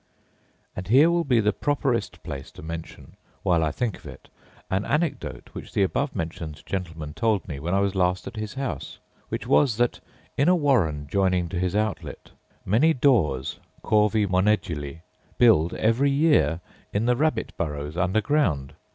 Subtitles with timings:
[0.75, 4.29] And here will be the properest place to mention, while I think of it,
[4.71, 8.55] an anecdote which the above mentioned gentleman told me when I was last at his
[8.55, 8.97] house;
[9.29, 9.99] which was that,
[10.37, 12.31] in a warren joining to his outlet,
[12.65, 15.03] many daws (corvi monedulae)
[15.37, 16.61] build every year
[16.91, 18.73] in the rabbit burrows under ground.